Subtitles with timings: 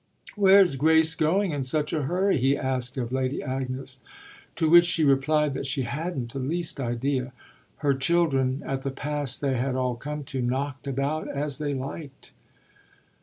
[0.35, 3.99] "Where's Grace going in such a hurry?" he asked of Lady Agnes;
[4.55, 7.33] to which she replied that she hadn't the least idea
[7.85, 12.33] her children, at the pass they had all come to, knocked about as they liked.